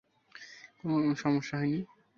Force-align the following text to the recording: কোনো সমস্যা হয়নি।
কোনো 0.79 1.09
সমস্যা 1.15 1.55
হয়নি। 1.57 1.79